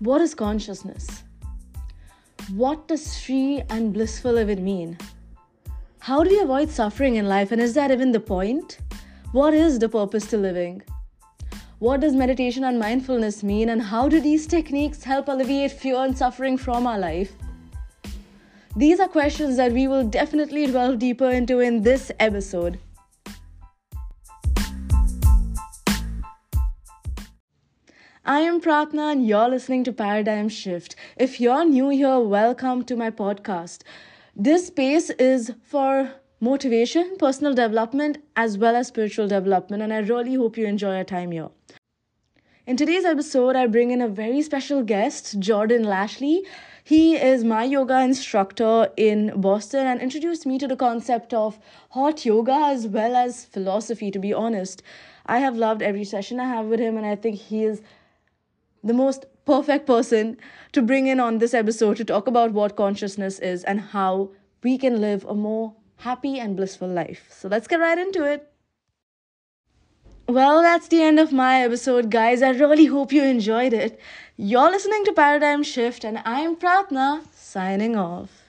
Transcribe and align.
What 0.00 0.20
is 0.20 0.34
consciousness? 0.34 1.22
What 2.54 2.86
does 2.86 3.18
free 3.18 3.62
and 3.70 3.94
blissful 3.94 4.32
living 4.32 4.62
mean? 4.62 4.98
How 6.00 6.22
do 6.22 6.28
we 6.28 6.38
avoid 6.38 6.68
suffering 6.68 7.16
in 7.16 7.26
life, 7.26 7.50
and 7.50 7.62
is 7.62 7.72
that 7.74 7.90
even 7.90 8.12
the 8.12 8.20
point? 8.20 8.78
What 9.32 9.54
is 9.54 9.78
the 9.78 9.88
purpose 9.88 10.26
to 10.26 10.36
living? 10.36 10.82
What 11.78 12.00
does 12.00 12.14
meditation 12.14 12.64
and 12.64 12.78
mindfulness 12.78 13.42
mean, 13.42 13.70
and 13.70 13.80
how 13.80 14.06
do 14.06 14.20
these 14.20 14.46
techniques 14.46 15.02
help 15.02 15.28
alleviate 15.28 15.72
fear 15.72 15.96
and 15.96 16.16
suffering 16.16 16.58
from 16.58 16.86
our 16.86 16.98
life? 16.98 17.32
These 18.76 19.00
are 19.00 19.08
questions 19.08 19.56
that 19.56 19.72
we 19.72 19.88
will 19.88 20.04
definitely 20.04 20.66
delve 20.66 20.98
deeper 20.98 21.30
into 21.30 21.60
in 21.60 21.80
this 21.80 22.12
episode. 22.20 22.78
I 28.28 28.40
am 28.40 28.60
Pratna 28.60 29.12
and 29.12 29.24
you're 29.24 29.48
listening 29.48 29.84
to 29.84 29.92
Paradigm 29.92 30.48
Shift. 30.48 30.96
If 31.16 31.40
you're 31.40 31.64
new 31.64 31.90
here, 31.90 32.18
welcome 32.18 32.82
to 32.86 32.96
my 32.96 33.08
podcast. 33.08 33.82
This 34.34 34.66
space 34.66 35.10
is 35.10 35.52
for 35.62 36.10
motivation, 36.40 37.14
personal 37.20 37.54
development, 37.54 38.18
as 38.34 38.58
well 38.58 38.74
as 38.74 38.88
spiritual 38.88 39.28
development, 39.28 39.84
and 39.84 39.92
I 39.92 39.98
really 39.98 40.34
hope 40.34 40.58
you 40.58 40.66
enjoy 40.66 40.96
your 40.96 41.04
time 41.04 41.30
here. 41.30 41.50
In 42.66 42.76
today's 42.76 43.04
episode, 43.04 43.54
I 43.54 43.68
bring 43.68 43.92
in 43.92 44.02
a 44.02 44.08
very 44.08 44.42
special 44.42 44.82
guest, 44.82 45.38
Jordan 45.38 45.84
Lashley. 45.84 46.42
He 46.82 47.14
is 47.14 47.44
my 47.44 47.62
yoga 47.62 48.00
instructor 48.00 48.88
in 48.96 49.40
Boston 49.40 49.86
and 49.86 50.00
introduced 50.00 50.46
me 50.46 50.58
to 50.58 50.66
the 50.66 50.74
concept 50.74 51.32
of 51.32 51.60
hot 51.90 52.24
yoga 52.24 52.54
as 52.54 52.88
well 52.88 53.14
as 53.14 53.44
philosophy, 53.44 54.10
to 54.10 54.18
be 54.18 54.34
honest. 54.34 54.82
I 55.26 55.38
have 55.38 55.54
loved 55.54 55.80
every 55.80 56.02
session 56.02 56.40
I 56.40 56.48
have 56.48 56.66
with 56.66 56.80
him, 56.80 56.96
and 56.96 57.06
I 57.06 57.14
think 57.14 57.36
he 57.36 57.62
is 57.62 57.82
the 58.86 58.94
most 58.94 59.26
perfect 59.44 59.86
person 59.86 60.36
to 60.72 60.82
bring 60.82 61.06
in 61.06 61.20
on 61.20 61.38
this 61.38 61.54
episode 61.54 61.96
to 61.98 62.04
talk 62.04 62.26
about 62.26 62.52
what 62.52 62.76
consciousness 62.76 63.38
is 63.38 63.64
and 63.64 63.80
how 63.80 64.30
we 64.62 64.78
can 64.78 65.00
live 65.00 65.24
a 65.24 65.34
more 65.34 65.74
happy 65.98 66.38
and 66.38 66.56
blissful 66.56 66.88
life. 66.88 67.26
So 67.30 67.48
let's 67.48 67.66
get 67.66 67.80
right 67.80 67.98
into 67.98 68.24
it. 68.24 68.50
Well, 70.28 70.60
that's 70.62 70.88
the 70.88 71.02
end 71.02 71.20
of 71.20 71.32
my 71.32 71.62
episode, 71.62 72.10
guys. 72.10 72.42
I 72.42 72.50
really 72.50 72.86
hope 72.86 73.12
you 73.12 73.22
enjoyed 73.22 73.72
it. 73.72 74.00
You're 74.36 74.70
listening 74.70 75.04
to 75.04 75.12
Paradigm 75.12 75.62
Shift, 75.62 76.02
and 76.02 76.20
I'm 76.24 76.56
Pratna 76.56 77.22
signing 77.32 77.94
off. 77.94 78.45